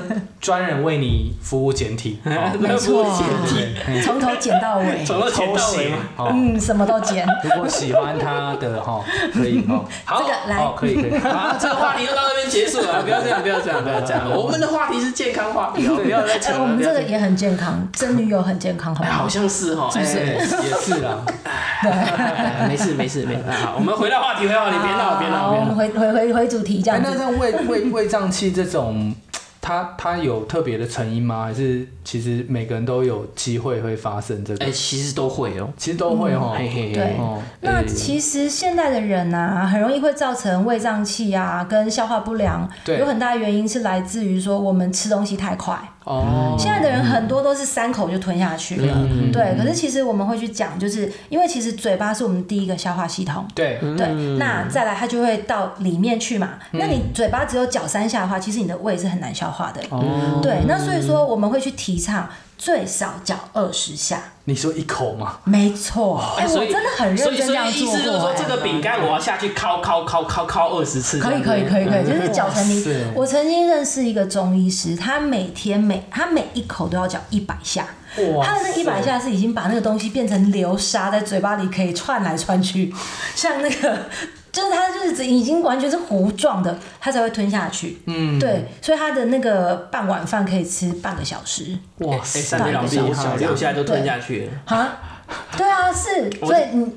[0.41, 5.93] 专人为你服务简体，哦 没错简体，从头剪到尾，从头剪到尾。
[6.31, 7.27] 嗯，什么都剪。
[7.45, 9.01] 如果喜欢他的哈，
[9.33, 9.85] 可以哦。
[10.05, 11.19] 好，这个来哦，可以可以。
[11.21, 14.31] 好，这个话题就到这边结束了，不要这样，不要这样，不要这样。
[14.31, 16.63] 我们的话题是健康话题哦，不要再哎，扯了。
[16.63, 19.29] 我们这个也很健康，真女友很健康，好？
[19.29, 21.19] 像是哈，是不是哎也是啦，
[21.83, 23.43] 哎没事没事没事。
[23.65, 25.75] 好，我们回到话题，回到话题，别闹别闹好，别闹我们。
[25.75, 27.11] 回回回回主题这哎，样子。
[27.13, 29.15] 那像胃胃 胃胀气这种，
[29.61, 31.45] 它它有特别的成因吗？
[31.45, 34.71] 还是其实每个人都有机会会发生这个哎，？
[34.71, 35.69] 其实都会哦。
[35.77, 36.55] 其实都会哈。
[36.57, 45.77] 嘿嘿嘿对哦，那其实现代的人啊，很容易会造成胃胀气啊，跟消化不良，对有很大的原因是来自于说我们吃东西太快。
[46.05, 49.57] 哦，现在的人很多都是三口就吞下去了，嗯对。
[49.59, 53.47] 可是其实我们会去讲，就是因为其实嘴巴是我们第一个消化系统。
[53.55, 54.07] 对，对，
[54.39, 56.59] 那再来它就会到里面去嘛。
[56.73, 59.81] 那你嘴巴只有嚼三下的话，其实你的胃是很难消化的。
[59.89, 64.23] 哦，对，那所以说我们会去提倡最少嚼二十下。
[64.47, 65.39] 你说一口吗？
[65.45, 71.19] 没错，哎、我真的很认真这样以意思就是说，这个饼干我要下去敲敲敲敲敲二十次。
[71.19, 72.85] 可以可以可以可以，就是搅成泥。
[73.15, 77.87] 我曾经认识一个中医师，他每天每他每一口都要嚼一百下，
[78.35, 82.93] 哇他的那一百下是已经把那个东西变成流沙，在嘴巴里可以串来串去，
[83.35, 83.99] 像那个。
[84.55, 87.99] 就是他就是已经完全是糊状的，他才会吞下去。
[88.07, 91.77] 嗯，对，所以他的那个半碗饭可以吃半个小时。
[91.99, 94.77] 哎，哇塞，三杯老师到一个小时六下就吞下去了。
[94.77, 94.97] 啊，
[95.57, 96.93] 对啊，是，所以你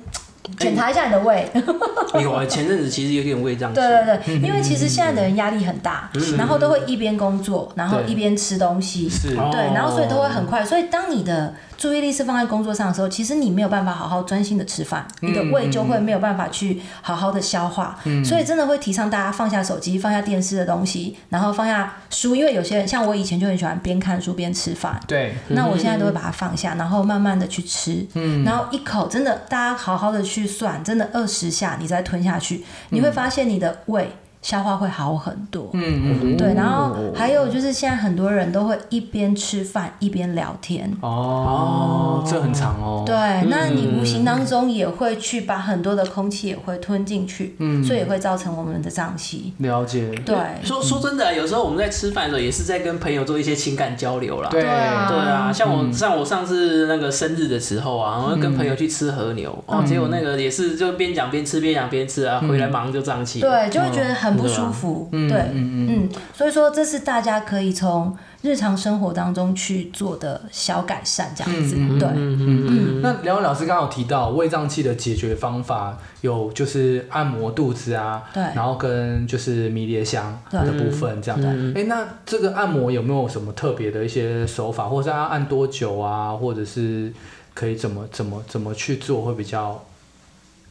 [0.60, 1.50] 检查一下你的胃。
[2.22, 3.76] 有啊，前阵子其实有点胃胀气。
[3.76, 10.64] 对对对，因为其实现在的人压力很大，然后都会一边工作，然后一边吃东西，是哦对，然后所以都会很快。
[10.64, 17.98] 所以当你的注意力是放在工作上的时候，其实你没有办法好好专心的吃饭，你的胃就会没有办法去好好的消化。
[18.26, 25.00] 所以真的会提倡大家放下手机，放下电视的东西，然后放下书，因为有些人像我以前就很喜欢边看书边吃饭。
[25.08, 28.44] 对，那我现在都会把它放下，然后慢慢的去吃，嗯。
[28.44, 34.12] 然后一口真的，大家好好的去算，真的二十下你再吞下去，你会发现你的胃
[34.48, 35.70] 消化会好很多。
[35.74, 40.90] 嗯嗯，对，然后还有就是现在很多人都会一边吃饭一边聊天。
[41.02, 43.04] 哦，这很长哦。
[43.06, 43.14] 对，
[43.50, 49.52] 那你无形当中也会去把很多的空气也会吞进去，嗯所以也会造成我们的胀气。
[49.58, 50.10] 了解。
[50.26, 54.48] 对，说说真的，有时候我们在吃饭的时候，也是在跟朋友做一些情感交流啦。
[54.50, 63.42] 对对啊对啊，像我嗯像我上次那个生日的时候啊，我跟朋友去吃和牛，哦，结果那个也是就边讲边吃，边讲边吃啊，回来马上就胀气。
[63.42, 65.10] 对，就会觉得很不舒服。
[65.12, 71.76] 嗯对，嗯嗯，所以说这是大家可以从日常生活当中去做的小改善，这样子。
[71.78, 81.74] 嗯对，嗯，那梁文老师刚刚有提到胃胀气的解决方法有就是按摩肚子啊，对然后跟就是迷迭香的部分这样。
[81.76, 87.12] 哎、那这个按摩有没有什么特别的一些手法，或者是要按多久啊，或者是
[87.54, 89.84] 可以怎么怎么怎么去做会比较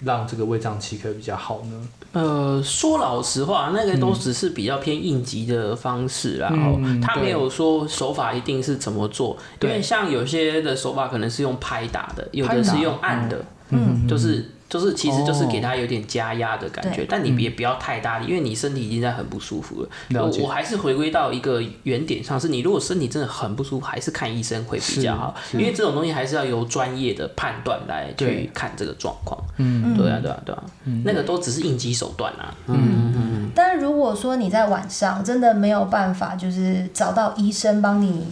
[0.00, 1.88] 让这个胃胀气可以比较好呢？
[2.12, 6.48] 呃，说老实话，那个都只是比较偏应急的方式啦。
[6.50, 17.06] 嗯哦、嗯他没有说手法一定是怎么做，因为像有些的手法可能是用拍打的，有的是用按的，嗯就是就是其实就是哦给他有点加压的感觉，对。
[17.08, 19.88] 但你也不要太大力，因为你身体已经在很不舒服了。
[20.10, 29.40] 了我我还是回归到一个原点上，是你如果身体真的很不舒服，还是看医生会比较好，因为这种东西还是要由专业的判断来去看这个状况。
[29.58, 30.62] 嗯对啊，对啊，对啊，
[31.04, 32.54] 那个都只是应急手段啊。
[32.66, 33.50] 嗯嗯。
[33.54, 38.26] 但如果说你在晚上真的没有办法，就是找到医生帮你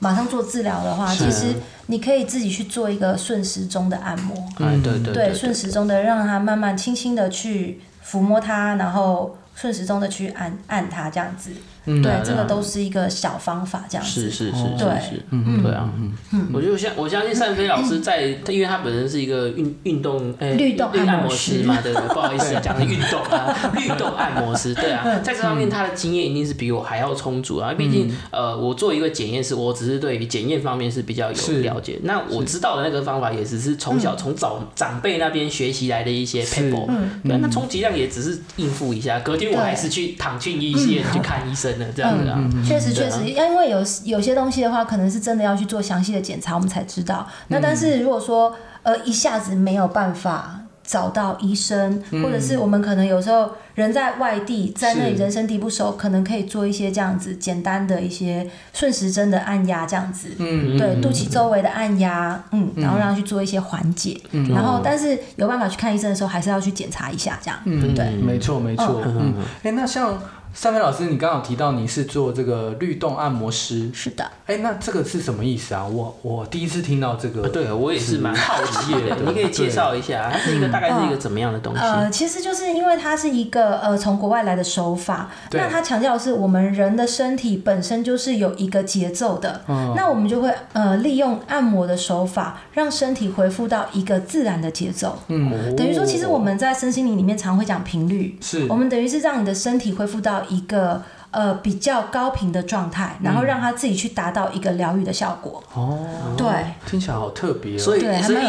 [0.00, 1.54] 马上做治疗的话，其实
[1.86, 4.36] 你可以自己去做一个顺时钟的按摩。
[4.56, 11.52] 哎，对对对，顺时钟的让它慢慢轻轻的去抚摸它，然后顺时钟的去按按它，这样子。
[11.86, 14.10] 嗯对啊，这个都是一个小方法，这样子。
[14.10, 14.88] 是是是是对。
[15.30, 15.88] 嗯，对啊，
[16.32, 16.48] 嗯。
[16.52, 22.08] 我就相我相信单飞老师在，他因为他本身是一个运运动诶律动按摩师师嘛，对不对？
[22.08, 27.74] 不好意思讲的运动啊，律动按摩师，对啊，在这方面他的经验一定是比我还要充足啊。
[27.74, 31.98] 毕竟呃，我做一个检验师，我只是对于检验方面是比较有了解。
[32.04, 36.60] 那我知道的那个方法也只是从小从长长辈那边学习来的一些是。
[36.60, 36.86] paper，
[37.24, 42.38] 对，那充其量也只是应付一下，隔天我还是去躺进医院去看医生了，这样子啊。
[42.66, 47.26] 确实确实，因为有有些东西的话，可能是真的要去做详细的检查，我们才知道。
[47.48, 52.22] 那但是如果说呃一下子没有办法找到医生，嗯。
[52.22, 60.28] 或者是我们可能有时候人在外地，在那里人生地不熟，可能可以做一些这样子简单的一些顺时针的按压，这样子。
[60.38, 64.48] 嗯对，肚脐周围的按压，嗯，然后让他去做一些缓解，嗯。
[64.52, 70.18] 然后但是有办法去看医生的时候，还是要去检查一下，这样，嗯，对，没错没错，嗯，哎，那像
[70.52, 74.28] 三飞老师，你刚好提到你是做这个律动按摩师，是的。
[74.46, 75.86] 哎，那这个是什么意思啊？
[75.86, 81.80] 我我第一次听到这个，啊对，我也是蛮好奇的，你可以介绍一下，它是一个大概是一个怎么样的东西？
[81.80, 95.16] 呃，其实就是因为它是一个呃从国外来的手法，那它强调的是我们人的身体本身就是有一个节奏的，嗯那我们就会呃利用按摩的手法，让身体恢复到一个自然的节奏。
[95.28, 105.62] 嗯，等于说，其实我们在身心灵里面常会讲频率，是我们等于是让你的身体恢复到一个呃比较高频的状态，然后让他自己去达到一个疗愈的效果。
[105.74, 105.98] 哦，
[106.36, 106.46] 对，
[106.86, 107.78] 听起来好特别哦。
[107.78, 108.00] 所以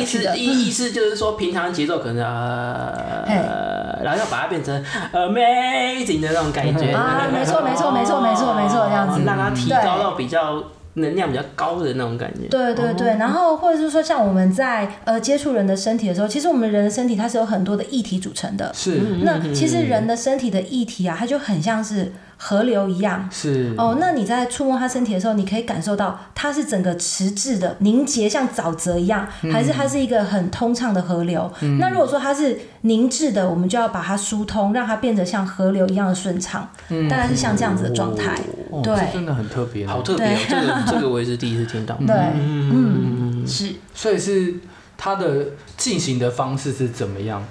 [0.01, 4.83] 意思意意思就是说，平常节奏可能呃，然后要把它变成
[5.13, 6.91] amazing 的那种感觉。
[6.91, 9.21] 啊没错没错没错没错没错这样子。
[9.25, 10.63] 让它提高到比较
[10.95, 12.47] 能量比较高的那种感觉。
[12.47, 18.71] 对对对，然后或者是说，像我们在呃接触人的身体的时候，其实我们人的身体它是有很多的液体组成的。
[18.73, 22.11] 是那其实人的身体的液体啊，它就很像是
[22.43, 23.29] 河流一样。
[23.31, 31.51] 是哦，那你在触摸它身体的时候，你可以感受到它是整个迟滞的凝结，像沼泽一样，还是它是一个很通畅的河流？
[31.79, 36.67] 那如果说它是凝滞的，我们就要把它疏通，让它变得像河流一样的顺畅，
[37.07, 38.39] 大概是像这样子的状态。
[38.71, 41.95] 哦，对真的很特别，好特别哦，这个 这个我也是第一次听到。
[42.07, 43.75] 对，嗯，是。
[43.93, 44.55] 所以是
[44.97, 45.45] 它的
[45.77, 47.43] 进行的方式是怎么样？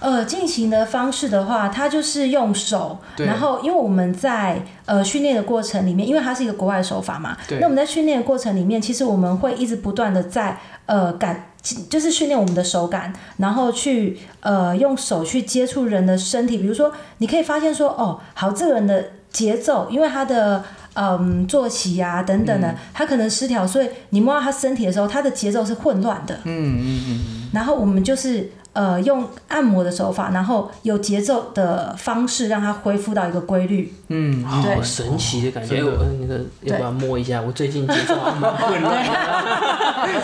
[0.00, 11.52] 呃，进行的方式的话，它就是用手，然后因为我们在呃训练的过程里面，因为它是一个国外手法嘛，那我们在训练的过程里面，其实我们会一直不断的在呃感，
[11.88, 20.64] 就是训练我们的手感，然后去呃用手去接触人的身体，比如说你可以发现说，哦，好，这个人的节奏，因为他的。
[20.94, 26.34] 嗯，作息啊等等的，他可能失调，所以你摸到他身体的时候，他的节奏是混乱的。
[26.42, 33.92] 嗯嗯嗯，然后我们就是呃用按摩的手法，然后有节奏的方式让它恢复到一个规律。
[34.08, 35.82] 嗯，好神奇的感觉！
[35.82, 37.40] 我那个要不要摸一下？
[37.42, 39.12] 我最近节奏还蛮 混乱的，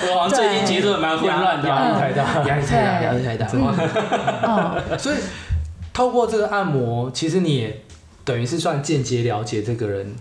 [0.09, 3.47] 我好像最近节奏蛮混乱的，压力太大压力太大，对压力太大。
[4.47, 5.17] 哦，所以
[5.93, 7.83] 透过这个按摩，其实你也
[8.25, 10.15] 等于是算间接了解这个人。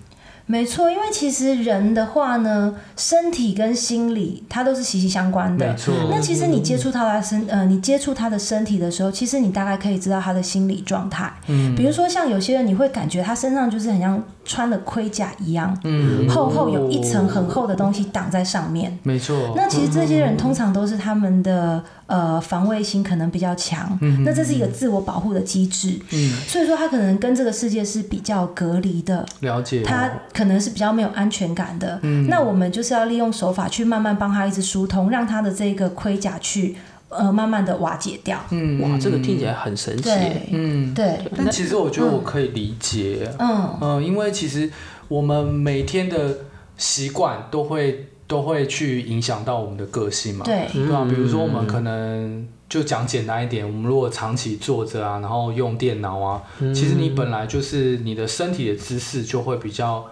[0.48, 5.68] 没错，因为其实人的话呢，身体跟心理它都是息息相关的。
[5.68, 11.34] 没错那其实你接触他的身，呃，你接触他的身体的时候，其实你大概可以知道他的心理状态。
[11.48, 18.98] 嗯比如说像有些人，你会感觉他身上就是很像穿了盔甲一样，嗯，厚厚有一层很厚的东西挡在上面。
[19.04, 19.54] 没错。
[19.56, 29.82] 那其实这些人通常都是他们的呃防卫心可能比较强，嗯那这是一个自我保护的机制，嗯，所以说他可能跟这个世界是比较隔离的，了解。
[29.82, 32.00] 他可能是比较没有安全感的。
[32.04, 36.76] 嗯那我们就是要利用手法去慢慢帮他一直疏通，让他的这个盔甲去
[37.18, 38.40] 呃慢慢的瓦解掉。
[38.50, 40.10] 嗯哇，这个听起来很神奇
[40.52, 43.30] 嗯，对，但其实我觉得我可以理解。
[43.40, 44.70] 嗯，嗯，因为其实
[45.08, 46.38] 我们每天的
[46.78, 50.46] 习惯都会都会去影响到我们的个性嘛。
[50.46, 56.42] 对，对啊，比如说我们可能就讲简单一点，我们如果长期坐着啊，然后用电脑啊，
[56.74, 60.06] 其实你本来就是你的身体的姿势就会比较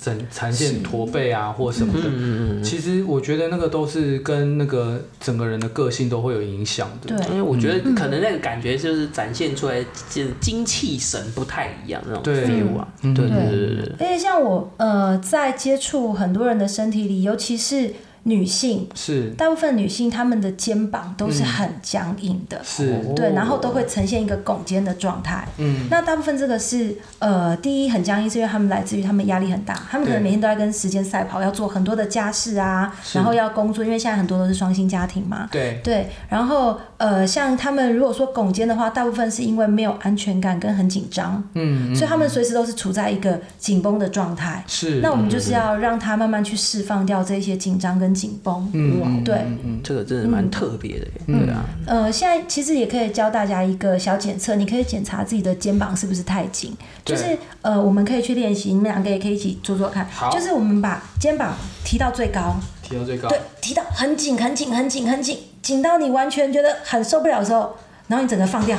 [0.00, 2.08] 呈呈现驼背啊或什么的。
[2.08, 2.62] 嗯嗯嗯。
[2.62, 7.16] 其实我觉得那个都是跟那个整个人的个性都会有影响的。
[7.16, 12.88] 对因为我觉得可能那个感觉就是展现出来，就是精气神不太一样那种 feel 啊。
[13.02, 14.06] 嗯对对对对对对。
[14.06, 17.92] 而且像我呃在接触很多人的身体里，尤其是
[18.24, 22.60] 女性，是大部分女性她们的肩膀都是很僵硬的。
[22.62, 25.46] 是，对，然后都会呈现一个拱肩的状态。
[25.58, 35.48] 嗯，那大部分这个是呃，第一很僵硬，是因为他们来自于他们压力很大，他们可能每天都在跟时间赛跑，要做很多的家事啊，然后要工作，因为现在很多都是双薪家庭嘛。
[35.50, 44.62] 对，对，然后呃，像他们如果说拱肩的话，大部分是因为没有安全感跟很紧张，嗯，所以他们随时都是处在一个紧绷的状态。
[44.68, 45.00] 是。
[45.00, 48.70] 那我们就是要让他慢慢去释放掉这些紧张跟紧绷。
[48.72, 49.44] 嗯，哇对
[49.82, 56.72] 这个真的蛮特别的耶，对啊，呃，现在其实也可以教大家一个小检测，你可以检查自己的肩膀是不是太紧。
[57.04, 60.06] 就是呃，我们可以去练习，你们两个也可以一起做做看。
[60.12, 61.52] 好就是我们把肩膀
[61.84, 67.76] 提到最高，提到最高，对，提到很紧、很紧、很紧、很紧，紧到你完全觉得很受不了的时候，
[68.08, 68.76] 然后你整个放掉，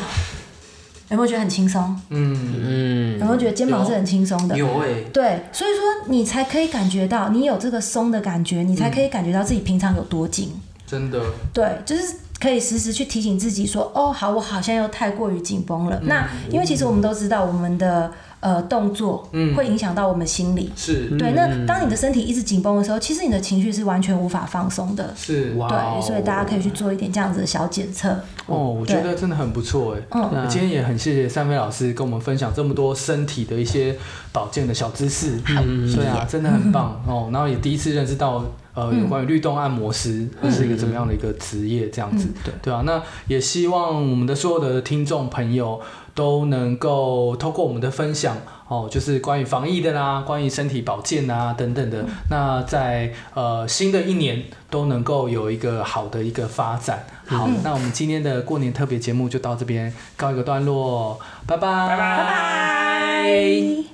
[1.09, 1.99] 有没有觉得很轻松？
[2.09, 4.57] 嗯，嗯，有没有觉得肩膀是很轻松的？
[4.57, 10.51] 有哎，对，所以说你才可以感觉到你有这个松的感觉，你才可以感觉到自己平常有多紧。
[10.85, 11.19] 真的，
[11.53, 15.99] 对，就是可以时时去提醒自己说，哦，好，我好像又太过于紧绷了。
[16.03, 18.11] 那因为其实我们都知道，我们的
[18.43, 19.25] 呃动作
[19.55, 20.69] 会影响到我们心理。
[20.75, 21.05] 是。
[21.17, 25.13] 对，那当你的身体一直紧绷的时候，其实你的情绪是完全无法放松的。
[25.15, 25.53] 是。
[25.53, 28.09] 对，所以大家可以去做一点这样子的小检测。
[28.45, 30.01] 哦，我觉得真的很不错哎。
[30.11, 33.95] 嗯，今天也很谢谢三菲老师跟我们分享这么多身体的一些
[34.33, 35.95] 保健的小知识，嗯。
[35.95, 37.01] 对啊，真的很棒。
[37.07, 37.29] 哦。
[37.31, 42.53] 然后也第一次认识到呃有关于律动按摩师会是一个怎么样的一个职业这样子，对。
[42.61, 42.83] 对啊。
[42.85, 45.79] 那也希望我们的所有的听众朋友
[46.13, 48.37] 都能够透过我们的分享
[48.67, 57.05] 哦，就是关于防疫的啦，关于身体保健啊等等的，那在呃新的一年都能够有一个好的一个发展。
[57.25, 63.92] 好，那我们今天的过年特别节目就到这边告一个段落，拜拜，拜拜拜拜。